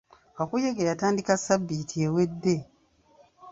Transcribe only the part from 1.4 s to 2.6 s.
sabbiiti ewedde.